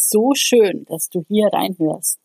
so 0.00 0.32
schön, 0.34 0.84
dass 0.86 1.08
du 1.08 1.24
hier 1.28 1.48
reinhörst 1.52 2.18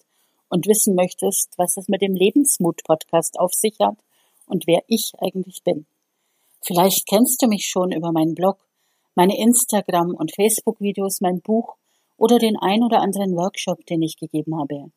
und 0.50 0.68
wissen 0.68 0.96
möchtest, 0.96 1.58
was 1.58 1.78
es 1.78 1.88
mit 1.88 2.02
dem 2.02 2.16
Lebensmut-Podcast 2.16 3.40
auf 3.40 3.54
sich 3.54 3.76
hat 3.80 3.98
und 4.46 4.68
wer 4.68 4.84
ich 4.88 5.14
eigentlich 5.20 5.64
bin. 5.64 5.86
Vielleicht 6.62 7.08
kennst 7.08 7.42
du 7.42 7.48
mich 7.48 7.66
schon 7.66 7.92
über 7.92 8.12
meinen 8.12 8.36
Blog, 8.36 8.58
meine 9.16 9.38
Instagram- 9.38 10.16
und 10.16 10.34
Facebook-Videos, 10.34 11.22
mein 11.22 11.42
Buch 11.42 11.76
oder 12.18 12.40
den 12.40 12.58
ein 12.58 12.84
oder 12.84 13.02
anderen 13.02 13.36
Workshop, 13.36 13.86
den 13.86 14.02
ich 14.02 14.18
gegeben 14.18 14.58
habe. 14.58 14.92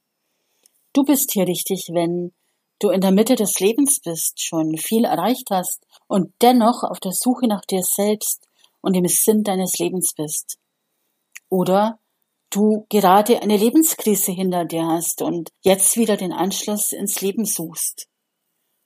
Du 0.93 1.05
bist 1.05 1.33
hier 1.33 1.47
richtig, 1.47 1.89
wenn 1.93 2.33
du 2.79 2.91
in 2.91 3.01
der 3.01 3.11
Mitte 3.11 3.35
des 3.35 3.59
Lebens 3.59 4.01
bist, 4.01 4.43
schon 4.43 4.77
viel 4.77 5.05
erreicht 5.05 5.49
hast 5.51 5.87
und 6.07 6.33
dennoch 6.43 6.83
auf 6.83 7.01
der 7.01 7.13
Suche 7.13 7.47
nach 7.47 7.65
dir 7.65 7.83
selbst 7.83 8.47
und 8.81 8.95
dem 8.95 9.07
Sinn 9.09 9.43
deines 9.43 9.79
Lebens 9.79 10.13
bist. 10.15 10.59
Oder 11.49 11.99
du 12.57 12.87
gerade 12.89 13.43
eine 13.43 13.59
Lebenskrise 13.59 14.33
hinter 14.33 14.65
dir 14.65 14.87
hast 14.87 15.21
und 15.21 15.51
jetzt 15.61 15.97
wieder 15.97 16.17
den 16.17 16.33
Anschluss 16.33 16.93
ins 16.93 17.21
Leben 17.21 17.45
suchst. 17.45 18.09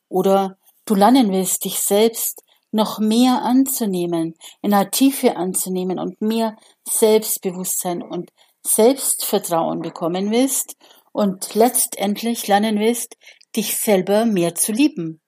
Oder 0.08 0.58
du 0.86 0.96
lernen 0.96 1.30
willst, 1.30 1.64
dich 1.64 1.78
selbst 1.78 2.42
noch 2.72 2.98
mehr 2.98 3.42
anzunehmen, 3.42 4.34
in 4.60 4.72
der 4.72 4.90
Tiefe 4.90 5.36
anzunehmen 5.36 6.00
und 6.00 6.20
mehr 6.20 6.56
Selbstbewusstsein 6.88 8.02
und 8.02 8.30
Selbstvertrauen 8.66 9.82
bekommen 9.82 10.32
willst 10.32 10.76
und 11.12 11.54
letztendlich 11.54 12.48
lernen 12.48 12.78
willst, 12.78 13.16
dich 13.54 13.76
selber 13.76 14.26
mehr 14.26 14.54
zu 14.56 14.72
lieben. 14.72 15.20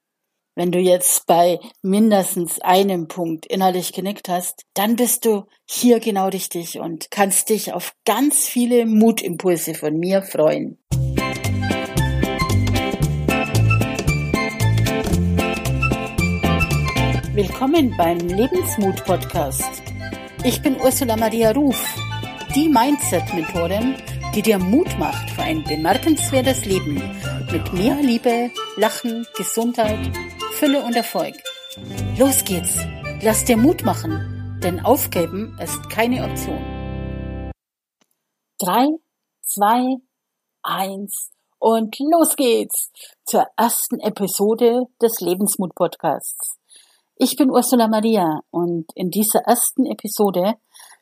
Wenn 0.55 0.71
du 0.71 0.77
jetzt 0.77 1.25
bei 1.25 1.59
mindestens 1.81 2.59
einem 2.59 3.07
Punkt 3.07 3.47
innerlich 3.47 3.91
genickt 3.91 4.29
hast, 4.29 4.65
dann 4.75 4.95
bist 4.95 5.25
du 5.25 5.45
hier 5.65 5.99
genau 5.99 6.27
richtig 6.27 6.79
und 6.79 7.09
kannst 7.09 7.49
dich 7.49 7.73
auf 7.73 7.95
ganz 8.05 8.47
viele 8.47 8.85
Mutimpulse 8.85 9.73
von 9.73 9.97
mir 9.97 10.21
freuen. 10.21 10.77
Willkommen 17.33 17.95
beim 17.97 18.19
Lebensmut-Podcast. 18.19 19.81
Ich 20.43 20.61
bin 20.61 20.79
Ursula 20.79 21.17
Maria 21.17 21.49
Ruf, 21.49 21.83
die 22.53 22.69
Mindset-Mentorin, 22.69 23.95
die 24.35 24.43
dir 24.43 24.59
Mut 24.59 24.99
macht 24.99 25.31
für 25.31 25.41
ein 25.41 25.63
bemerkenswertes 25.63 26.65
Leben 26.65 27.01
mit 27.51 27.73
mehr 27.73 27.95
Liebe, 27.95 28.51
Lachen, 28.77 29.25
Gesundheit, 29.35 29.99
Fülle 30.59 30.83
und 30.83 30.95
Erfolg. 30.95 31.35
Los 32.17 32.43
geht's! 32.43 32.77
Lass 33.21 33.43
dir 33.43 33.57
Mut 33.57 33.83
machen, 33.83 34.59
denn 34.63 34.85
aufgeben 34.85 35.57
ist 35.61 35.89
keine 35.89 36.23
Option. 36.23 37.51
Drei, 38.59 38.87
zwei, 39.41 39.97
eins 40.61 41.31
und 41.57 41.97
los 41.99 42.35
geht's 42.35 42.91
zur 43.25 43.47
ersten 43.57 43.99
Episode 43.99 44.85
des 45.01 45.19
Lebensmut-Podcasts. 45.21 46.59
Ich 47.15 47.35
bin 47.35 47.49
Ursula 47.49 47.87
Maria 47.87 48.41
und 48.51 48.85
in 48.95 49.09
dieser 49.09 49.39
ersten 49.41 49.85
Episode 49.85 50.55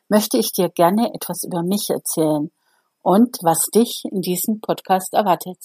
möchte 0.08 0.38
ich 0.38 0.52
dir 0.52 0.70
gerne 0.70 1.12
etwas 1.14 1.44
über 1.44 1.62
mich 1.62 1.90
erzählen 1.90 2.50
und 3.02 3.36
was 3.42 3.66
dich 3.66 4.04
in 4.10 4.22
diesem 4.22 4.60
Podcast 4.60 5.12
erwartet. 5.12 5.58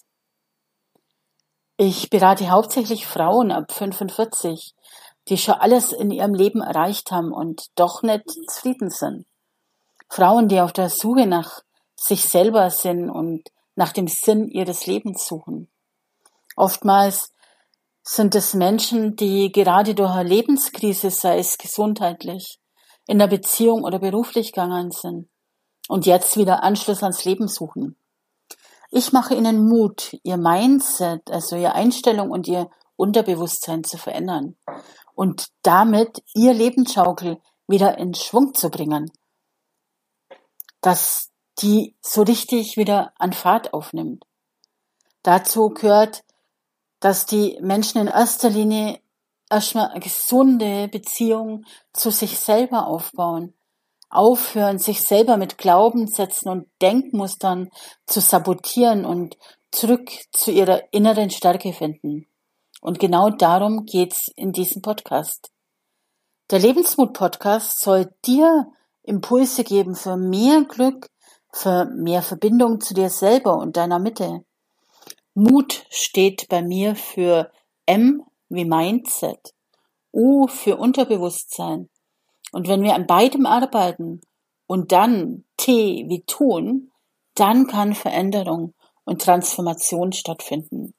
Ich 1.80 2.10
berate 2.10 2.50
hauptsächlich 2.50 3.06
Frauen 3.06 3.52
ab 3.52 3.72
45, 3.72 4.74
die 5.28 5.38
schon 5.38 5.54
alles 5.54 5.92
in 5.92 6.10
ihrem 6.10 6.34
Leben 6.34 6.62
erreicht 6.62 7.12
haben 7.12 7.32
und 7.32 7.68
doch 7.76 8.02
nicht 8.02 8.24
zufrieden 8.50 8.90
sind. 8.90 9.28
Frauen, 10.10 10.48
die 10.48 10.60
auf 10.60 10.74
der 10.74 10.90
Suche 10.90 11.28
nach 11.28 11.62
sich 11.96 12.24
selber 12.24 12.72
sind 12.72 13.12
und 13.12 13.44
nach 13.76 13.92
dem 13.92 14.08
Sinn 14.08 14.48
ihres 14.48 14.88
Lebens 14.88 15.28
suchen. 15.28 15.70
Oftmals 16.56 17.32
sind 18.02 18.34
es 18.34 18.56
Menschen, 18.56 19.16
die 19.16 19.52
gerade 19.52 19.94
durch 19.94 20.10
eine 20.10 20.28
Lebenskrise, 20.28 21.12
sei 21.12 21.38
es 21.38 21.60
gesundheitlich, 21.60 22.60
in 23.06 23.20
der 23.20 23.28
Beziehung 23.28 23.84
oder 23.84 24.00
beruflich 24.00 24.52
gegangen 24.52 24.90
sind 24.90 25.30
und 25.88 26.08
jetzt 26.08 26.38
wieder 26.38 26.64
Anschluss 26.64 27.04
ans 27.04 27.24
Leben 27.24 27.48
suchen. 27.48 27.98
Ich 28.98 29.14
mache 29.14 29.36
ihnen 29.36 29.70
Mut, 29.70 30.18
ihr 30.24 30.38
Mindset, 30.38 31.30
also 31.30 31.56
ihre 31.56 31.76
Einstellung 31.76 32.32
und 32.32 32.48
ihr 32.48 32.68
Unterbewusstsein 32.96 33.84
zu 33.84 33.96
verändern 33.96 34.56
und 35.14 35.50
damit 35.62 36.24
ihr 36.34 36.52
Lebensschaukel 36.56 37.40
wieder 37.68 38.00
in 38.00 38.16
Schwung 38.16 38.56
zu 38.56 38.72
bringen, 38.72 39.12
dass 40.82 41.30
die 41.60 41.96
so 42.02 42.24
richtig 42.24 42.76
wieder 42.76 43.14
an 43.20 43.34
Fahrt 43.34 43.72
aufnimmt. 43.72 44.26
Dazu 45.22 45.70
gehört 45.70 46.24
dass 47.00 47.28
die 47.28 47.60
Menschen 47.62 48.02
in 48.02 48.08
erster 48.08 48.50
Linie 48.50 49.00
erstmal 49.48 49.90
eine 49.90 50.00
gesunde 50.00 50.88
Beziehung 50.88 51.66
zu 51.94 52.10
sich 52.10 52.40
selber 52.40 52.88
aufbauen, 52.88 53.54
aufhören, 54.10 54.80
sich 54.80 55.02
selber 55.02 55.38
mit 55.38 55.58
Glaubenssätzen 55.58 56.50
und 56.50 56.68
Denkmustern 56.82 57.70
zu 58.06 58.22
sabotieren 58.22 59.06
und 59.06 59.38
zurück 59.72 60.10
zu 60.32 60.52
ihrer 60.52 60.82
inneren 60.92 61.30
Stärke 61.30 61.74
finden. 61.74 62.28
Und 62.82 63.00
genau 63.00 63.30
darum 63.30 63.86
geht's 63.86 64.32
in 64.36 64.52
diesem 64.54 64.82
Podcast. 64.82 65.52
Der 66.52 66.60
Lebensmut-Podcast 66.60 67.82
soll 67.82 68.14
dir 68.26 68.68
Impulse 69.04 69.64
geben 69.64 69.96
für 69.96 70.16
mehr 70.16 70.64
Glück, 70.64 71.10
für 71.52 71.86
mehr 71.86 72.22
Verbindung 72.22 72.80
zu 72.80 72.94
dir 72.94 73.10
selber 73.10 73.58
und 73.58 73.78
deiner 73.78 74.00
Mitte. 74.00 74.46
Mut 75.34 75.86
steht 75.90 76.48
bei 76.50 76.62
mir 76.62 76.96
für 76.96 77.52
M 77.86 78.24
wie 78.50 78.66
Mindset, 78.66 79.54
U 80.14 80.48
für 80.48 80.78
Unterbewusstsein. 80.78 81.90
Und 82.58 82.68
wenn 82.68 82.82
wir 82.82 82.96
an 82.96 83.06
beidem 83.06 83.46
arbeiten 83.46 84.20
und 84.66 84.92
dann 84.92 85.46
T 85.58 86.06
wie 86.08 86.24
tun, 86.24 86.92
dann 87.36 87.68
kann 87.68 87.94
Veränderung 87.94 88.74
und 89.06 89.22
Transformation 89.22 90.12
stattfinden. 90.12 90.96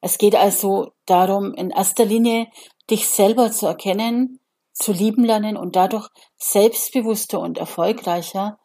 Es 0.00 0.16
geht 0.16 0.34
also 0.34 0.92
darum, 1.04 1.52
in 1.52 1.68
erster 1.68 2.06
Linie 2.06 2.46
dich 2.88 3.08
selber 3.08 3.52
zu 3.52 3.66
erkennen, 3.66 4.40
zu 4.72 4.92
lieben 4.92 5.22
lernen 5.22 5.58
und 5.58 5.76
dadurch 5.76 6.08
selbstbewusster 6.38 7.40
und 7.40 7.58
erfolgreicher 7.58 8.58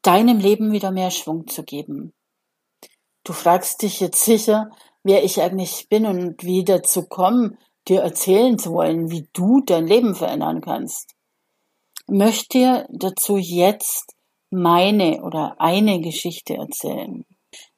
deinem 0.00 0.38
Leben 0.38 0.72
wieder 0.72 0.90
mehr 0.90 1.10
Schwung 1.10 1.48
zu 1.48 1.64
geben. 1.64 2.14
Du 3.24 3.34
fragst 3.34 3.82
dich 3.82 4.00
jetzt 4.00 4.24
sicher, 4.24 4.70
wer 5.02 5.22
ich 5.22 5.42
eigentlich 5.42 5.90
bin 5.90 6.06
und 6.06 6.44
wie 6.44 6.64
dazu 6.64 7.06
komme, 7.06 7.58
dir 7.88 8.02
erzählen 8.02 8.58
zu 8.58 8.72
wollen, 8.72 9.10
wie 9.10 9.28
du 9.32 9.60
dein 9.60 9.86
Leben 9.86 10.14
verändern 10.14 10.60
kannst. 10.60 11.14
Möchte 12.06 12.58
dir 12.58 12.86
dazu 12.90 13.36
jetzt 13.36 14.14
meine 14.50 15.22
oder 15.22 15.56
eine 15.58 16.00
Geschichte 16.00 16.54
erzählen. 16.54 17.24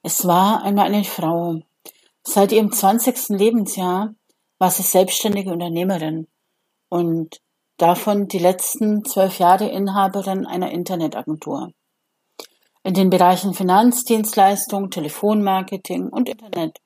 Es 0.03 0.26
war 0.26 0.62
einmal 0.62 0.87
eine 0.87 1.04
Frau. 1.04 1.60
Seit 2.22 2.53
ihrem 2.53 2.70
20. 2.70 3.31
Lebensjahr 3.31 4.15
war 4.59 4.70
sie 4.70 4.82
selbstständige 4.82 5.50
Unternehmerin 5.50 6.28
und 6.88 7.41
davon 7.76 8.28
die 8.28 8.38
letzten 8.38 9.04
zwölf 9.04 9.38
Jahre 9.38 9.69
Inhaberin 9.69 10.47
einer 10.47 10.70
Internetagentur. 10.70 11.72
In 12.82 12.94
den 12.94 13.10
Bereichen 13.10 13.54
Finanzdienstleistung, 13.54 14.91
Telefonmarketing 14.91 16.09
und 16.09 16.28
Internet 16.28 16.78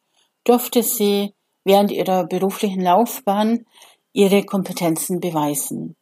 durfte 0.45 0.83
sie 0.83 1.35
während 1.65 1.91
ihrer 1.91 2.25
beruflichen 2.25 2.83
Laufbahn 2.83 3.67
ihre 4.13 4.45
Kompetenzen 4.45 5.21
beweisen. 5.21 5.97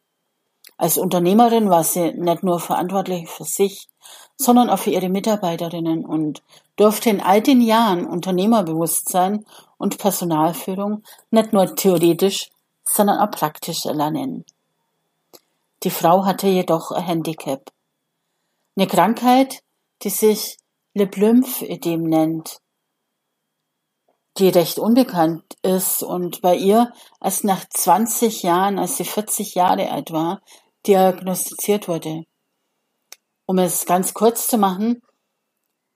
Als 0.77 0.97
Unternehmerin 0.97 1.69
war 1.69 1.83
sie 1.83 2.13
nicht 2.13 2.43
nur 2.43 2.59
verantwortlich 2.59 3.29
für 3.29 3.45
sich, 3.45 3.87
sondern 4.37 4.69
auch 4.69 4.79
für 4.79 4.89
ihre 4.89 5.09
Mitarbeiterinnen 5.09 6.05
und 6.05 6.43
durfte 6.75 7.09
in 7.09 7.21
all 7.21 7.41
den 7.41 7.61
Jahren 7.61 8.05
Unternehmerbewusstsein 8.05 9.45
und 9.77 9.97
Personalführung 9.97 11.03
nicht 11.31 11.53
nur 11.53 11.75
theoretisch, 11.75 12.49
sondern 12.85 13.19
auch 13.19 13.31
praktisch 13.31 13.85
erlernen. 13.85 14.45
Die 15.83 15.89
Frau 15.89 16.25
hatte 16.25 16.47
jedoch 16.47 16.91
ein 16.91 17.03
Handicap. 17.03 17.71
Eine 18.75 18.87
Krankheit, 18.87 19.61
die 20.01 20.09
sich 20.09 20.57
Le 20.93 21.05
Blümph-Ödem 21.07 22.03
nennt, 22.03 22.59
die 24.37 24.49
recht 24.49 24.79
unbekannt 24.79 25.43
ist 25.61 26.01
und 26.03 26.41
bei 26.41 26.55
ihr 26.55 26.91
erst 27.21 27.43
nach 27.43 27.67
20 27.69 28.43
Jahren, 28.43 28.79
als 28.79 28.97
sie 28.97 29.05
40 29.05 29.55
Jahre 29.55 29.91
alt 29.91 30.11
war, 30.11 30.41
diagnostiziert 30.87 31.87
wurde. 31.87 32.23
Um 33.45 33.59
es 33.59 33.85
ganz 33.85 34.13
kurz 34.13 34.47
zu 34.47 34.57
machen, 34.57 35.01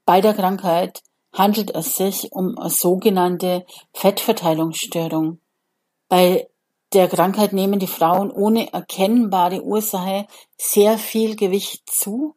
bei 0.05 0.21
der 0.21 0.33
Krankheit 0.33 1.01
handelt 1.33 1.73
es 1.75 1.95
sich 1.95 2.31
um 2.31 2.57
eine 2.57 2.69
sogenannte 2.69 3.65
Fettverteilungsstörung. 3.93 5.39
Bei 6.07 6.47
der 6.93 7.07
Krankheit 7.09 7.53
nehmen 7.53 7.79
die 7.79 7.87
Frauen 7.87 8.31
ohne 8.31 8.71
erkennbare 8.71 9.61
Ursache 9.61 10.27
sehr 10.57 10.97
viel 10.97 11.35
Gewicht 11.35 11.89
zu 11.89 12.35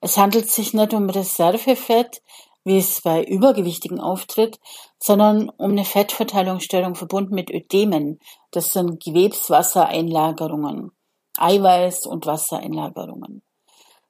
Es 0.00 0.16
handelt 0.16 0.50
sich 0.50 0.74
nicht 0.74 0.92
um 0.94 1.10
Reservefett, 1.10 2.22
wie 2.64 2.78
es 2.78 3.00
bei 3.02 3.24
Übergewichtigen 3.24 4.00
auftritt, 4.00 4.58
sondern 4.98 5.48
um 5.48 5.70
eine 5.72 5.84
Fettverteilungsstörung 5.84 6.94
verbunden 6.94 7.34
mit 7.34 7.50
Ödemen. 7.50 8.18
Das 8.50 8.72
sind 8.72 9.02
Gewebswassereinlagerungen, 9.02 10.92
Eiweiß- 11.36 12.06
und 12.06 12.26
Wassereinlagerungen. 12.26 13.42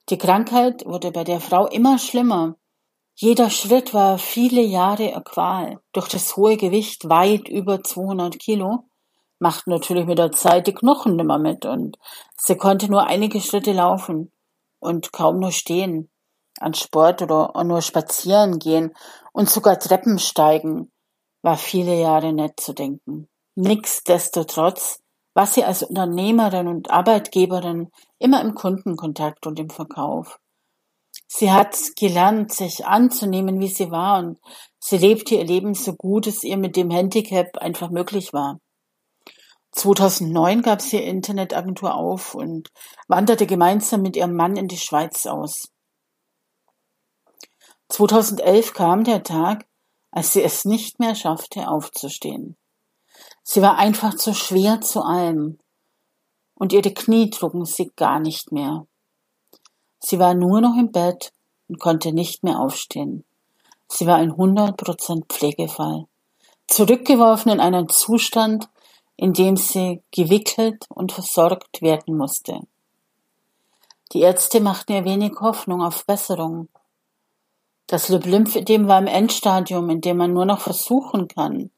Die 0.08 0.18
Krankheit 0.18 0.84
wurde 0.86 1.12
bei 1.12 1.24
der 1.24 1.40
Frau 1.40 1.66
immer 1.66 1.98
schlimmer. 1.98 2.56
Jeder 3.14 3.50
Schritt 3.50 3.94
war 3.94 4.18
viele 4.18 4.62
Jahre 4.62 5.12
eine 5.12 5.22
Qual. 5.22 5.80
Durch 5.92 6.08
das 6.08 6.36
hohe 6.36 6.56
Gewicht 6.56 7.08
weit 7.08 7.48
über 7.48 7.82
200 7.82 8.38
Kilo 8.38 8.88
machten 9.38 9.70
natürlich 9.70 10.06
mit 10.06 10.18
der 10.18 10.32
Zeit 10.32 10.66
die 10.66 10.74
Knochen 10.74 11.16
nimmer 11.16 11.38
mit 11.38 11.64
und 11.64 11.98
sie 12.36 12.56
konnte 12.56 12.90
nur 12.90 13.06
einige 13.06 13.40
Schritte 13.40 13.72
laufen 13.72 14.32
und 14.80 15.12
kaum 15.12 15.38
nur 15.40 15.52
stehen 15.52 16.10
an 16.60 16.74
Sport 16.74 17.22
oder 17.22 17.52
nur 17.64 17.82
spazieren 17.82 18.58
gehen 18.58 18.94
und 19.32 19.48
sogar 19.50 19.78
Treppen 19.78 20.18
steigen, 20.18 20.90
war 21.42 21.56
viele 21.56 21.98
Jahre 21.98 22.32
nicht 22.32 22.60
zu 22.60 22.72
denken. 22.72 23.28
Nichtsdestotrotz 23.54 25.00
war 25.34 25.46
sie 25.46 25.64
als 25.64 25.82
Unternehmerin 25.82 26.68
und 26.68 26.90
Arbeitgeberin 26.90 27.90
immer 28.18 28.40
im 28.40 28.54
Kundenkontakt 28.54 29.46
und 29.46 29.58
im 29.58 29.70
Verkauf. 29.70 30.38
Sie 31.26 31.52
hat 31.52 31.76
gelernt, 31.96 32.52
sich 32.52 32.86
anzunehmen, 32.86 33.60
wie 33.60 33.68
sie 33.68 33.90
war, 33.90 34.18
und 34.18 34.38
sie 34.80 34.96
lebte 34.96 35.34
ihr 35.34 35.44
Leben 35.44 35.74
so 35.74 35.94
gut 35.94 36.26
es 36.26 36.42
ihr 36.42 36.56
mit 36.56 36.74
dem 36.74 36.90
Handicap 36.90 37.58
einfach 37.58 37.90
möglich 37.90 38.32
war. 38.32 38.58
2009 39.72 40.62
gab 40.62 40.80
sie 40.80 40.96
ihr 40.96 41.04
Internetagentur 41.04 41.94
auf 41.94 42.34
und 42.34 42.70
wanderte 43.06 43.46
gemeinsam 43.46 44.02
mit 44.02 44.16
ihrem 44.16 44.34
Mann 44.34 44.56
in 44.56 44.68
die 44.68 44.78
Schweiz 44.78 45.26
aus. 45.26 45.68
2011 47.88 48.74
kam 48.74 49.04
der 49.04 49.22
Tag, 49.22 49.66
als 50.10 50.32
sie 50.32 50.42
es 50.42 50.64
nicht 50.64 51.00
mehr 51.00 51.14
schaffte, 51.14 51.68
aufzustehen. 51.68 52.56
Sie 53.42 53.62
war 53.62 53.76
einfach 53.76 54.14
zu 54.14 54.34
schwer 54.34 54.80
zu 54.80 55.02
allem, 55.02 55.58
und 56.54 56.72
ihre 56.72 56.92
Knie 56.92 57.30
trugen 57.30 57.64
sie 57.64 57.90
gar 57.96 58.20
nicht 58.20 58.52
mehr. 58.52 58.86
Sie 60.00 60.18
war 60.18 60.34
nur 60.34 60.60
noch 60.60 60.76
im 60.76 60.92
Bett 60.92 61.32
und 61.68 61.78
konnte 61.78 62.12
nicht 62.12 62.42
mehr 62.42 62.58
aufstehen. 62.58 63.24
Sie 63.88 64.06
war 64.06 64.16
ein 64.16 64.32
100% 64.32 65.26
Pflegefall, 65.28 66.06
zurückgeworfen 66.66 67.52
in 67.52 67.60
einen 67.60 67.88
Zustand, 67.88 68.68
in 69.16 69.32
dem 69.32 69.56
sie 69.56 70.02
gewickelt 70.10 70.84
und 70.90 71.12
versorgt 71.12 71.80
werden 71.80 72.16
musste. 72.16 72.60
Die 74.12 74.20
Ärzte 74.20 74.60
machten 74.60 74.92
ihr 74.92 75.04
wenig 75.04 75.32
Hoffnung 75.40 75.82
auf 75.82 76.06
Besserung. 76.06 76.68
Das 77.88 78.10
Lymphödem 78.10 78.86
war 78.86 78.98
im 78.98 79.06
Endstadium, 79.06 79.88
in 79.88 80.02
dem 80.02 80.18
man 80.18 80.34
nur 80.34 80.44
noch 80.44 80.60
versuchen 80.60 81.26
kann, 81.26 81.70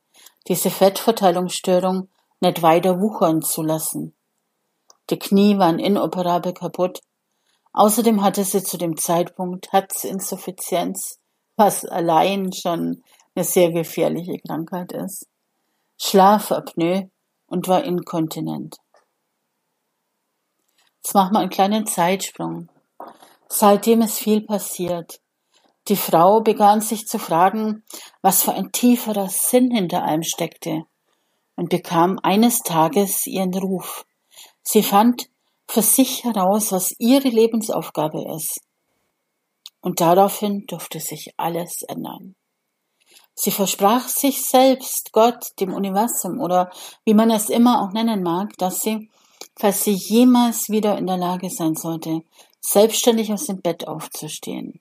diese 0.49 0.69
Fettverteilungsstörung 0.69 2.09
nicht 2.41 2.63
weiter 2.63 3.01
wuchern 3.01 3.43
zu 3.43 3.63
lassen. 3.63 4.17
Die 5.09 5.21
Knie 5.21 5.57
waren 5.59 5.79
inoperabel 5.79 6.53
kaputt. 6.53 7.01
Außerdem 7.73 8.23
hatte 8.25 8.43
sie 8.43 8.65
zu 8.65 8.77
dem 8.77 8.97
Zeitpunkt 8.97 9.73
Herzinsuffizienz, 9.73 11.21
was 11.55 11.85
allein 11.85 12.53
schon 12.53 13.05
eine 13.37 13.45
sehr 13.45 13.71
gefährliche 13.71 14.41
Krankheit 14.45 14.91
ist, 14.91 15.29
Schlafapnoe 15.97 17.09
und 17.47 17.69
war 17.69 17.85
inkontinent. 17.85 18.79
Jetzt 20.97 21.15
machen 21.15 21.35
wir 21.35 21.41
einen 21.41 21.51
kleinen 21.51 21.87
Zeitsprung. 21.87 22.69
Seitdem 23.49 24.03
ist 24.03 24.19
viel 24.19 24.41
passiert. 24.41 25.21
Die 25.91 25.97
Frau 25.97 26.41
begann 26.41 26.81
sich 26.81 27.09
zu 27.09 27.19
fragen, 27.19 27.83
was 28.23 28.45
für 28.45 28.53
ein 28.53 28.71
tieferer 28.71 29.29
Sinn 29.29 29.73
hinter 29.73 30.05
allem 30.05 30.23
steckte, 30.23 30.85
und 31.57 31.69
bekam 31.69 32.21
eines 32.23 32.61
Tages 32.61 33.27
ihren 33.27 33.53
Ruf. 33.53 34.07
Sie 34.63 34.85
fand 34.85 35.29
für 35.67 35.83
sich 35.83 36.23
heraus, 36.23 36.71
was 36.71 36.95
ihre 37.01 37.29
Lebensaufgabe 37.29 38.25
ist. 38.37 38.61
Und 39.81 40.01
daraufhin 40.01 40.65
durfte 40.69 41.01
sich 41.01 41.35
alles 41.37 41.83
ändern. 41.83 42.37
Sie 43.35 43.51
versprach 43.51 44.07
sich 44.07 44.45
selbst, 44.45 45.13
Gott, 45.13 45.59
dem 45.59 45.75
Universum 45.75 46.39
oder 46.41 46.71
wie 47.05 47.15
man 47.15 47.33
es 47.33 47.49
immer 47.49 47.83
auch 47.83 47.93
nennen 47.93 48.23
mag, 48.23 48.57
dass 48.59 48.83
sie, 48.83 49.11
falls 49.57 49.83
sie 49.83 49.95
jemals 49.95 50.69
wieder 50.69 50.97
in 50.99 51.09
der 51.09 51.17
Lage 51.17 51.51
sein 51.51 51.75
sollte, 51.75 52.23
selbstständig 52.61 53.33
aus 53.33 53.47
dem 53.47 53.61
Bett 53.61 53.89
aufzustehen, 53.89 54.79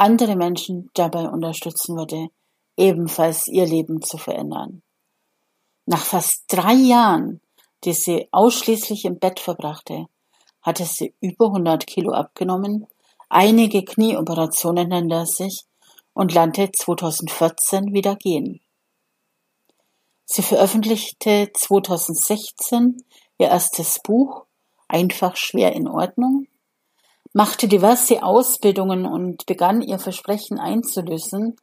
andere 0.00 0.36
Menschen 0.36 0.90
dabei 0.94 1.28
unterstützen 1.28 1.96
würde, 1.96 2.28
ebenfalls 2.76 3.46
ihr 3.46 3.66
Leben 3.66 4.02
zu 4.02 4.18
verändern. 4.18 4.82
Nach 5.86 6.02
fast 6.04 6.44
drei 6.48 6.72
Jahren, 6.74 7.40
die 7.84 7.92
sie 7.92 8.28
ausschließlich 8.32 9.04
im 9.04 9.18
Bett 9.18 9.40
verbrachte, 9.40 10.06
hatte 10.62 10.84
sie 10.84 11.14
über 11.20 11.46
100 11.46 11.86
Kilo 11.86 12.12
abgenommen, 12.12 12.86
einige 13.28 13.84
Knieoperationen 13.84 14.92
hinter 14.92 15.26
sich 15.26 15.64
und 16.12 16.32
lernte 16.32 16.70
2014 16.72 17.92
wieder 17.92 18.16
gehen. 18.16 18.60
Sie 20.24 20.42
veröffentlichte 20.42 21.50
2016 21.52 23.04
ihr 23.38 23.48
erstes 23.48 24.00
Buch 24.02 24.46
Einfach 24.90 25.36
schwer 25.36 25.72
in 25.76 25.86
Ordnung 25.86 26.48
machte 27.32 27.68
diverse 27.68 28.22
Ausbildungen 28.22 29.06
und 29.06 29.46
begann 29.46 29.82
ihr 29.82 29.98
Versprechen 29.98 30.58
einzulösen, 30.58 31.56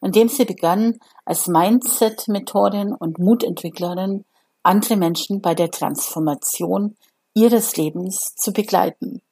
indem 0.00 0.28
sie 0.28 0.44
begann, 0.44 0.98
als 1.24 1.46
Mindset-Methodin 1.46 2.94
und 2.94 3.18
Mutentwicklerin 3.18 4.24
andere 4.62 4.96
Menschen 4.96 5.40
bei 5.40 5.54
der 5.54 5.70
Transformation 5.70 6.96
ihres 7.34 7.76
Lebens 7.76 8.34
zu 8.36 8.52
begleiten. 8.52 9.22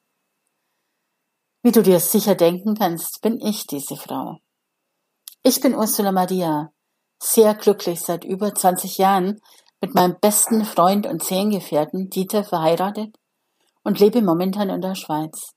Wie 1.63 1.71
du 1.71 1.81
dir 1.83 1.99
sicher 1.99 2.35
denken 2.35 2.75
kannst, 2.75 3.21
bin 3.21 3.39
ich 3.39 3.67
diese 3.67 3.95
Frau. 3.95 4.37
Ich 5.43 5.61
bin 5.61 5.75
Ursula 5.75 6.11
Maria, 6.11 6.71
sehr 7.21 7.55
glücklich 7.55 8.01
seit 8.01 8.23
über 8.23 8.53
20 8.53 8.97
Jahren 8.97 9.39
mit 9.81 9.93
meinem 9.93 10.17
besten 10.19 10.65
Freund 10.65 11.05
und 11.05 11.23
Zehngefährten 11.23 12.09
Dieter 12.09 12.43
verheiratet 12.43 13.15
und 13.83 13.99
lebe 13.99 14.21
momentan 14.21 14.69
in 14.69 14.81
der 14.81 14.95
Schweiz. 14.95 15.56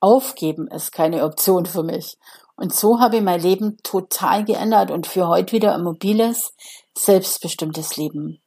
Aufgeben 0.00 0.68
ist 0.68 0.92
keine 0.92 1.24
Option 1.24 1.66
für 1.66 1.82
mich. 1.82 2.16
Und 2.56 2.74
so 2.74 3.00
habe 3.00 3.16
ich 3.16 3.22
mein 3.22 3.40
Leben 3.40 3.76
total 3.82 4.44
geändert 4.44 4.90
und 4.90 5.06
für 5.06 5.28
heute 5.28 5.52
wieder 5.52 5.74
ein 5.74 5.82
mobiles, 5.82 6.54
selbstbestimmtes 6.96 7.96
Leben. 7.96 8.40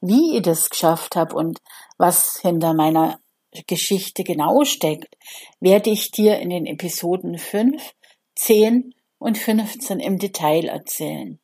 Wie 0.00 0.36
ich 0.36 0.42
das 0.42 0.70
geschafft 0.70 1.16
habe 1.16 1.34
und 1.34 1.60
was 1.98 2.40
hinter 2.40 2.74
meiner 2.74 3.18
Geschichte 3.66 4.24
genau 4.24 4.64
steckt, 4.64 5.16
werde 5.60 5.90
ich 5.90 6.10
dir 6.10 6.38
in 6.38 6.50
den 6.50 6.66
Episoden 6.66 7.38
5, 7.38 7.82
10 8.36 8.94
und 9.18 9.38
15 9.38 10.00
im 10.00 10.18
Detail 10.18 10.66
erzählen. 10.66 11.38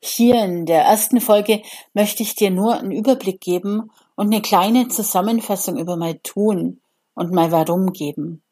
Hier 0.00 0.44
in 0.44 0.66
der 0.66 0.82
ersten 0.82 1.20
Folge 1.20 1.62
möchte 1.92 2.22
ich 2.22 2.34
dir 2.34 2.50
nur 2.50 2.78
einen 2.78 2.90
Überblick 2.90 3.40
geben 3.40 3.90
und 4.14 4.26
eine 4.26 4.40
kleine 4.40 4.88
Zusammenfassung 4.88 5.78
über 5.78 5.96
mein 5.96 6.22
Tun 6.22 6.80
und 7.14 7.32
mein 7.32 7.52
Warum 7.52 7.92
geben. 7.92 8.43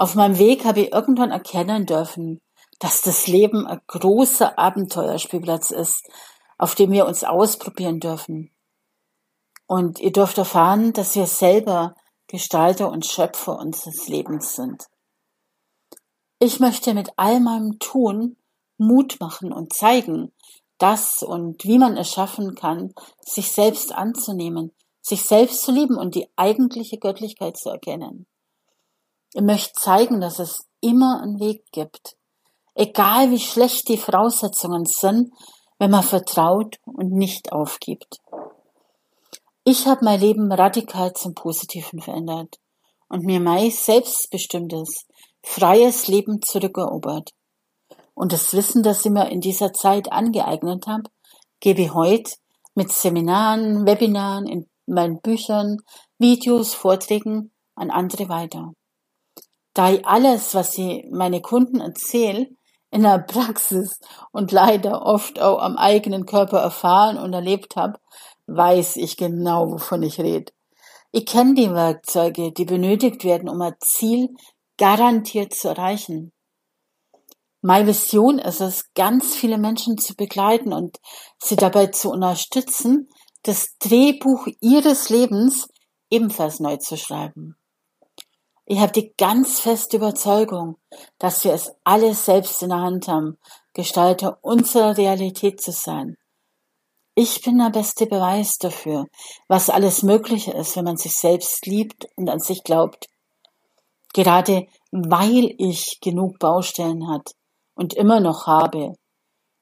Auf 0.00 0.14
meinem 0.14 0.38
Weg 0.38 0.64
habe 0.64 0.80
ich 0.80 0.92
irgendwann 0.92 1.30
erkennen 1.30 1.84
dürfen, 1.84 2.40
dass 2.78 3.02
das 3.02 3.26
Leben 3.26 3.66
ein 3.66 3.82
großer 3.86 4.58
Abenteuerspielplatz 4.58 5.70
ist, 5.70 6.08
auf 6.56 6.74
dem 6.74 6.90
wir 6.90 7.04
uns 7.04 7.22
ausprobieren 7.22 8.00
dürfen. 8.00 8.50
Und 9.66 10.00
ihr 10.00 10.10
dürft 10.10 10.38
erfahren, 10.38 10.94
dass 10.94 11.16
wir 11.16 11.26
selber 11.26 11.96
Gestalter 12.28 12.90
und 12.90 13.04
Schöpfer 13.04 13.58
unseres 13.58 14.08
Lebens 14.08 14.56
sind. 14.56 14.86
Ich 16.38 16.60
möchte 16.60 16.94
mit 16.94 17.10
all 17.16 17.38
meinem 17.38 17.78
Tun 17.78 18.38
Mut 18.78 19.18
machen 19.20 19.52
und 19.52 19.74
zeigen, 19.74 20.32
dass 20.78 21.22
und 21.22 21.62
wie 21.64 21.78
man 21.78 21.98
es 21.98 22.10
schaffen 22.10 22.54
kann, 22.54 22.94
sich 23.20 23.52
selbst 23.52 23.92
anzunehmen, 23.92 24.72
sich 25.02 25.24
selbst 25.24 25.60
zu 25.60 25.72
lieben 25.72 25.98
und 25.98 26.14
die 26.14 26.30
eigentliche 26.36 26.96
Göttlichkeit 26.96 27.58
zu 27.58 27.68
erkennen. 27.68 28.26
Ich 29.32 29.42
möchte 29.42 29.72
zeigen, 29.74 30.20
dass 30.20 30.38
es 30.38 30.66
immer 30.80 31.20
einen 31.22 31.38
Weg 31.38 31.64
gibt. 31.72 32.16
Egal 32.74 33.30
wie 33.30 33.38
schlecht 33.38 33.88
die 33.88 33.98
Voraussetzungen 33.98 34.86
sind, 34.86 35.32
wenn 35.78 35.90
man 35.90 36.02
vertraut 36.02 36.78
und 36.84 37.12
nicht 37.12 37.52
aufgibt. 37.52 38.18
Ich 39.64 39.86
habe 39.86 40.04
mein 40.04 40.20
Leben 40.20 40.50
radikal 40.50 41.12
zum 41.12 41.34
Positiven 41.34 42.00
verändert 42.00 42.56
und 43.08 43.24
mir 43.24 43.40
mein 43.40 43.70
selbstbestimmtes, 43.70 45.06
freies 45.42 46.08
Leben 46.08 46.42
zurückerobert. 46.42 47.30
Und 48.14 48.32
das 48.32 48.52
Wissen, 48.52 48.82
das 48.82 49.04
ich 49.04 49.10
mir 49.10 49.30
in 49.30 49.40
dieser 49.40 49.72
Zeit 49.72 50.10
angeeignet 50.10 50.86
habe, 50.86 51.04
gebe 51.60 51.82
ich 51.82 51.94
heute 51.94 52.32
mit 52.74 52.92
Seminaren, 52.92 53.86
Webinaren, 53.86 54.46
in 54.46 54.68
meinen 54.86 55.20
Büchern, 55.20 55.78
Videos, 56.18 56.74
Vorträgen 56.74 57.52
an 57.74 57.90
andere 57.90 58.28
weiter. 58.28 58.72
Da 59.74 59.92
ich 59.92 60.06
alles, 60.06 60.54
was 60.54 60.76
ich 60.78 61.06
meine 61.10 61.40
Kunden 61.40 61.80
erzähle, 61.80 62.48
in 62.90 63.02
der 63.02 63.18
Praxis 63.18 64.00
und 64.32 64.50
leider 64.52 65.02
oft 65.02 65.40
auch 65.40 65.60
am 65.60 65.76
eigenen 65.76 66.26
Körper 66.26 66.58
erfahren 66.58 67.18
und 67.18 67.32
erlebt 67.32 67.76
habe, 67.76 68.00
weiß 68.46 68.96
ich 68.96 69.16
genau, 69.16 69.70
wovon 69.70 70.02
ich 70.02 70.18
rede. 70.18 70.52
Ich 71.12 71.26
kenne 71.26 71.54
die 71.54 71.72
Werkzeuge, 71.72 72.52
die 72.52 72.64
benötigt 72.64 73.24
werden, 73.24 73.48
um 73.48 73.60
ein 73.62 73.74
Ziel 73.80 74.34
garantiert 74.76 75.54
zu 75.54 75.68
erreichen. 75.68 76.32
Meine 77.62 77.88
Vision 77.88 78.38
ist 78.38 78.60
es, 78.60 78.92
ganz 78.94 79.34
viele 79.34 79.58
Menschen 79.58 79.98
zu 79.98 80.14
begleiten 80.14 80.72
und 80.72 80.98
sie 81.38 81.56
dabei 81.56 81.88
zu 81.88 82.10
unterstützen, 82.10 83.08
das 83.42 83.76
Drehbuch 83.78 84.46
ihres 84.60 85.10
Lebens 85.10 85.68
ebenfalls 86.10 86.58
neu 86.60 86.78
zu 86.78 86.96
schreiben. 86.96 87.56
Ich 88.72 88.78
habe 88.78 88.92
die 88.92 89.12
ganz 89.18 89.58
feste 89.58 89.96
Überzeugung, 89.96 90.76
dass 91.18 91.42
wir 91.42 91.52
es 91.52 91.72
alle 91.82 92.14
selbst 92.14 92.62
in 92.62 92.68
der 92.68 92.78
Hand 92.78 93.08
haben, 93.08 93.36
Gestalter 93.72 94.38
unserer 94.42 94.96
Realität 94.96 95.60
zu 95.60 95.72
sein. 95.72 96.16
Ich 97.16 97.42
bin 97.42 97.58
der 97.58 97.70
beste 97.70 98.06
Beweis 98.06 98.58
dafür, 98.58 99.08
was 99.48 99.70
alles 99.70 100.04
möglich 100.04 100.46
ist, 100.46 100.76
wenn 100.76 100.84
man 100.84 100.96
sich 100.96 101.16
selbst 101.16 101.66
liebt 101.66 102.06
und 102.14 102.30
an 102.30 102.38
sich 102.38 102.62
glaubt. 102.62 103.08
Gerade 104.12 104.68
weil 104.92 105.52
ich 105.58 105.98
genug 106.00 106.38
Baustellen 106.38 107.08
hat 107.08 107.32
und 107.74 107.94
immer 107.94 108.20
noch 108.20 108.46
habe, 108.46 108.94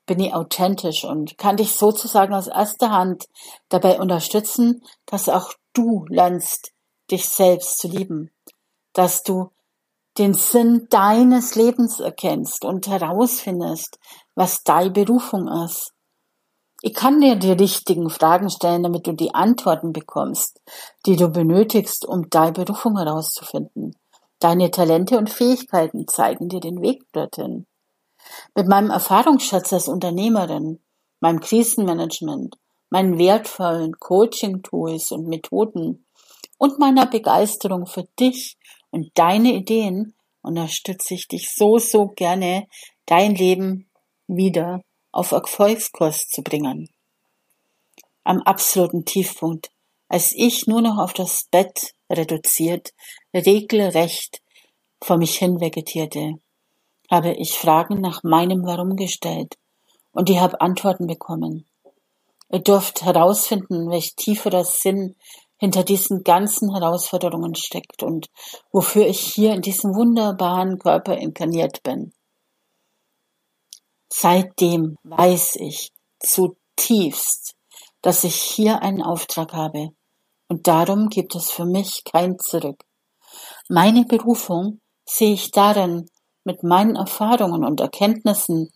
bin 0.05 0.21
ich 0.21 0.35
authentisch 0.35 1.05
und 1.05 1.38
kann 1.38 1.57
dich 1.57 1.73
sozusagen 1.73 2.35
aus 2.35 2.49
erster 2.49 2.91
Hand 2.91 3.25
dabei 3.71 4.00
unterstützen, 4.00 4.85
dass 5.07 5.31
auch 5.31 5.55
du 5.73 6.05
lernst, 6.11 6.73
dich 7.11 7.27
selbst 7.27 7.79
zu 7.79 7.88
lieben 7.88 8.31
dass 8.92 9.23
du 9.23 9.50
den 10.18 10.35
Sinn 10.35 10.88
deines 10.90 11.54
Lebens 11.54 12.00
erkennst 12.00 12.64
und 12.64 12.88
herausfindest, 12.88 13.99
was 14.35 14.64
deine 14.64 14.90
Berufung 14.90 15.47
ist. 15.64 15.92
Ich 16.80 16.95
kann 16.95 17.21
dir 17.21 17.37
die 17.37 17.52
richtigen 17.52 18.09
Fragen 18.09 18.50
stellen, 18.50 18.85
damit 18.85 19.07
du 19.07 19.12
die 19.12 19.35
Antworten 19.35 19.92
bekommst, 19.92 20.61
die 21.07 21.16
du 21.16 21.28
benötigst, 21.28 22.07
um 22.07 22.30
deine 22.30 22.52
Berufung 22.52 22.97
herauszufinden. 22.97 23.97
Deine 24.38 24.71
Talente 24.71 25.18
und 25.18 25.30
Fähigkeiten 25.30 26.07
zeigen 26.07 26.49
dir 26.49 26.61
den 26.61 26.80
Weg 26.80 27.02
dorthin. 27.12 27.66
Mit 28.54 28.68
meinem 28.68 28.90
Erfahrungsschatz 28.90 29.73
als 29.73 29.88
Unternehmerin, 29.88 30.80
meinem 31.21 31.40
Krisenmanagement, 31.40 32.57
meinen 32.90 33.18
wertvollen 33.18 33.99
Coaching-Tools 33.99 35.11
und 35.11 35.26
Methoden 35.26 36.07
und 36.59 36.78
meiner 36.78 37.07
Begeisterung 37.07 37.87
für 37.87 38.04
dich 38.18 38.57
und 38.90 39.11
deine 39.14 39.52
Ideen 39.52 40.14
unterstütze 40.42 41.14
ich 41.14 41.28
dich 41.28 41.50
so, 41.54 41.78
so 41.78 42.09
gerne, 42.09 42.66
dein 43.07 43.35
Leben 43.35 43.88
wieder 44.26 44.83
auf 45.12 45.33
Erfolgskurs 45.33 46.28
zu 46.28 46.42
bringen. 46.42 46.88
Am 48.25 48.40
absoluten 48.42 49.04
Tiefpunkt, 49.04 49.71
als 50.09 50.33
ich 50.33 50.66
nur 50.66 50.83
noch 50.83 50.99
auf 50.99 51.12
das 51.12 51.47
Bett 51.50 51.95
reduziert, 52.11 52.92
regelrecht 53.35 54.42
vor 55.02 55.18
mich 55.18 55.38
hin 55.38 55.61
vegetierte, 55.61 56.35
habe 57.11 57.33
ich 57.33 57.52
Fragen 57.52 58.00
nach 58.00 58.23
meinem 58.23 58.64
Warum 58.64 58.97
gestellt 58.97 59.57
und 60.12 60.28
ich 60.30 60.38
habe 60.38 60.61
Antworten 60.61 61.07
bekommen. 61.07 61.66
Ihr 62.50 62.61
dürft 62.61 63.02
herausfinden, 63.02 63.90
welch 63.90 64.14
tieferer 64.14 64.64
Sinn 64.64 65.16
hinter 65.59 65.85
diesen 65.85 66.25
ganzen 66.25 66.73
Herausforderungen 66.73 67.55
steckt 67.55 68.03
und 68.03 68.27
wofür 68.73 69.07
ich 69.07 69.21
hier 69.21 69.55
in 69.55 69.62
diesem 69.62 69.95
wunderbaren 69.95 70.79
Körper 70.79 71.17
inkarniert 71.17 71.83
bin. 71.83 72.12
Seitdem 74.11 74.97
weiß 75.03 75.57
ich 75.57 75.93
zutiefst, 76.21 77.55
dass 78.03 78.25
ich 78.25 78.37
hier 78.37 78.83
einen 78.83 79.03
Auftrag 79.03 79.53
habe 79.53 79.91
und 80.49 80.67
darum 80.67 81.09
gibt 81.09 81.35
es 81.35 81.50
für 81.50 81.67
mich 81.67 82.05
kein 82.05 82.38
Zurück. 82.38 82.85
Meine 83.69 84.05
Berufung 84.05 84.81
sehe 85.05 85.35
ich 85.35 85.50
darin, 85.50 86.09
mit 86.45 86.62
meinen 86.62 86.97
Erfahrungen 86.97 87.65
und 87.65 87.81
Erkenntnissen 87.81 88.71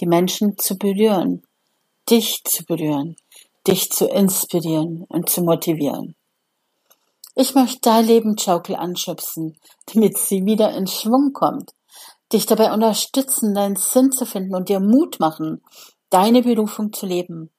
die 0.00 0.06
Menschen 0.06 0.58
zu 0.58 0.76
berühren, 0.76 1.42
dich 2.10 2.42
zu 2.44 2.64
berühren, 2.64 3.16
dich 3.66 3.90
zu 3.90 4.06
inspirieren 4.06 5.04
und 5.08 5.30
zu 5.30 5.42
motivieren. 5.42 6.16
Ich 7.34 7.54
möchte 7.54 7.80
deine 7.80 8.06
Lebensschaukel 8.06 8.76
anschubsen, 8.76 9.58
damit 9.92 10.18
sie 10.18 10.44
wieder 10.44 10.74
in 10.74 10.86
Schwung 10.86 11.32
kommt, 11.32 11.72
dich 12.32 12.46
dabei 12.46 12.72
unterstützen, 12.72 13.54
deinen 13.54 13.76
Sinn 13.76 14.12
zu 14.12 14.26
finden 14.26 14.54
und 14.54 14.68
dir 14.68 14.80
Mut 14.80 15.18
machen, 15.18 15.62
deine 16.10 16.42
Berufung 16.42 16.92
zu 16.92 17.06
leben. 17.06 17.50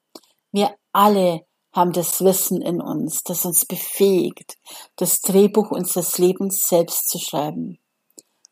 Wir 0.52 0.76
alle 0.92 1.46
haben 1.74 1.92
das 1.92 2.24
Wissen 2.24 2.62
in 2.62 2.82
uns, 2.82 3.24
das 3.24 3.46
uns 3.46 3.66
befähigt, 3.66 4.58
das 4.96 5.22
Drehbuch 5.22 5.72
unseres 5.72 6.20
Lebens 6.20 6.68
selbst 6.68 7.10
zu 7.10 7.18
schreiben. 7.18 7.80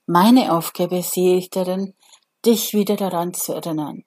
Meine 0.08 0.54
Aufgabe 0.54 1.04
sehe 1.04 1.38
ich 1.38 1.52
darin, 1.52 1.94
dich 2.44 2.74
wieder 2.74 2.96
daran 2.96 3.36
zu 3.36 3.54
erinnern. 3.54 4.04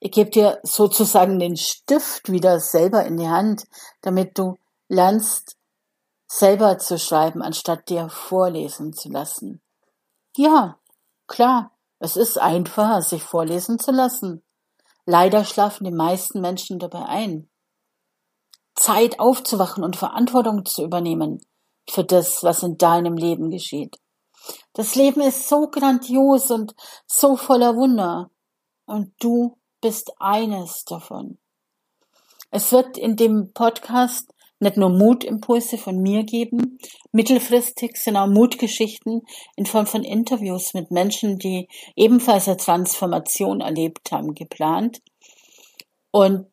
Ich 0.00 0.12
gebe 0.12 0.30
dir 0.30 0.60
sozusagen 0.62 1.38
den 1.38 1.56
Stift 1.56 2.30
wieder 2.30 2.60
selber 2.60 3.04
in 3.06 3.16
die 3.16 3.28
Hand, 3.28 3.64
damit 4.02 4.38
du 4.38 4.56
lernst, 4.88 5.56
selber 6.30 6.78
zu 6.78 6.96
schreiben, 6.96 7.42
anstatt 7.42 7.88
dir 7.88 8.08
vorlesen 8.08 8.92
zu 8.92 9.08
lassen. 9.08 9.60
Ja, 10.36 10.78
klar, 11.26 11.72
es 11.98 12.16
ist 12.16 12.38
einfacher, 12.38 13.02
sich 13.02 13.24
vorlesen 13.24 13.80
zu 13.80 13.90
lassen. 13.90 14.44
Leider 15.06 15.44
schlafen 15.44 15.84
die 15.84 15.90
meisten 15.90 16.40
Menschen 16.40 16.78
dabei 16.78 17.04
ein. 17.06 17.50
Zeit 18.76 19.18
aufzuwachen 19.18 19.82
und 19.82 19.96
Verantwortung 19.96 20.64
zu 20.64 20.84
übernehmen 20.84 21.44
für 21.88 22.04
das, 22.04 22.44
was 22.44 22.62
in 22.62 22.78
deinem 22.78 23.16
Leben 23.16 23.50
geschieht. 23.50 23.98
Das 24.72 24.94
Leben 24.94 25.20
ist 25.20 25.48
so 25.48 25.68
grandios 25.68 26.52
und 26.52 26.76
so 27.08 27.36
voller 27.36 27.74
Wunder. 27.74 28.30
Und 28.86 29.12
du 29.18 29.58
bist 29.80 30.12
eines 30.20 30.84
davon. 30.84 31.38
Es 32.52 32.70
wird 32.70 32.96
in 32.96 33.16
dem 33.16 33.52
Podcast 33.52 34.32
nicht 34.60 34.76
nur 34.76 34.90
Mutimpulse 34.90 35.78
von 35.78 36.00
mir 36.00 36.24
geben, 36.24 36.78
mittelfristig 37.12 37.96
sind 37.96 38.16
auch 38.16 38.28
Mutgeschichten 38.28 39.22
in 39.56 39.66
Form 39.66 39.86
von 39.86 40.04
Interviews 40.04 40.74
mit 40.74 40.90
Menschen, 40.90 41.38
die 41.38 41.66
ebenfalls 41.96 42.46
eine 42.46 42.58
Transformation 42.58 43.62
erlebt 43.62 44.12
haben, 44.12 44.34
geplant 44.34 45.00
und 46.10 46.46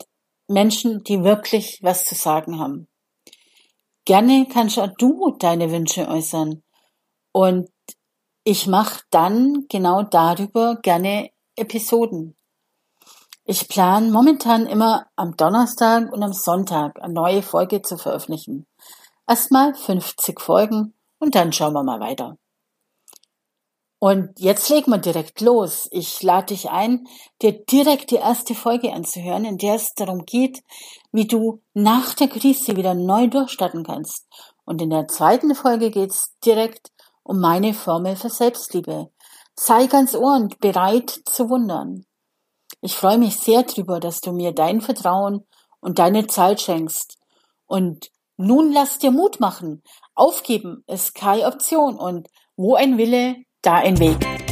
Menschen, 0.48 1.04
die 1.04 1.24
wirklich 1.24 1.80
was 1.82 2.06
zu 2.06 2.16
sagen 2.16 2.60
haben. 2.60 2.88
Gerne 4.06 4.48
kannst 4.50 4.80
auch 4.80 4.94
du 4.98 5.36
deine 5.38 5.70
Wünsche 5.70 6.08
äußern 6.08 6.64
und 7.34 7.70
ich 8.46 8.66
mache 8.66 9.02
dann 9.10 9.66
genau 9.68 10.04
darüber 10.04 10.78
gerne 10.82 11.32
Episoden. 11.58 12.37
Ich 13.50 13.70
plane 13.70 14.12
momentan 14.12 14.66
immer 14.66 15.08
am 15.16 15.38
Donnerstag 15.38 16.12
und 16.12 16.22
am 16.22 16.34
Sonntag 16.34 17.01
eine 17.01 17.13
neue 17.13 17.42
Folge 17.42 17.82
zu 17.82 17.98
veröffentlichen. 17.98 18.68
Erstmal 19.25 19.74
50 19.74 20.42
Folgen 20.42 20.94
und 21.20 21.34
dann 21.34 21.54
schauen 21.54 21.72
wir 21.72 21.84
mal 21.84 22.01
weiter. 22.01 22.38
Und 24.00 24.38
jetzt 24.38 24.68
legen 24.70 24.92
wir 24.92 24.98
direkt 24.98 25.39
los. 25.39 25.88
Ich 25.92 26.22
lade 26.24 26.48
dich 26.48 26.70
ein, 26.70 27.08
dir 27.42 27.54
direkt 27.54 28.12
die 28.12 28.16
erste 28.16 28.54
Folge 28.54 28.92
anzuhören, 28.92 29.46
in 29.46 29.58
der 29.58 29.75
es 29.75 29.94
darum 29.94 30.25
geht, 30.25 30.62
wie 31.13 31.25
du 31.25 31.62
nach 31.74 32.16
der 32.16 32.27
Krise 32.27 32.75
wieder 32.75 32.96
neu 32.96 33.27
durchstarten 33.27 33.86
kannst. 33.86 34.27
Und 34.66 34.82
in 34.82 34.89
der 34.89 35.08
zweiten 35.08 35.56
Folge 35.56 35.89
geht 35.89 36.12
es 36.12 36.34
direkt 36.44 36.92
um 37.24 37.39
meine 37.39 37.74
Formel 37.74 38.18
für 38.18 38.30
Selbstliebe. 38.30 39.10
Sei 39.56 39.88
ganz 39.88 40.16
ohr 40.16 40.36
und 40.36 40.60
bereit 40.60 41.22
zu 41.24 41.50
wundern. 41.50 42.07
Ich 42.82 42.96
freue 42.96 43.18
mich 43.18 43.38
sehr 43.38 43.64
drüber, 43.64 44.00
dass 44.00 44.20
du 44.20 44.32
mir 44.32 44.52
dein 44.52 44.82
Vertrauen 44.82 45.46
und 45.80 46.00
deine 46.00 46.28
Zeit 46.28 46.62
schenkst. 46.62 47.18
Und 47.66 48.10
nun 48.38 48.72
lass 48.72 49.00
dir 49.00 49.12
Mut 49.12 49.40
machen. 49.40 49.82
Aufgeben 50.14 50.84
ist 50.88 51.16
keine 51.16 51.48
Option 51.48 51.98
und 51.98 52.28
wo 52.56 52.76
ein 52.76 52.98
Wille, 52.98 53.36
da 53.62 53.76
ein 53.76 54.00
Weg. 54.00 54.47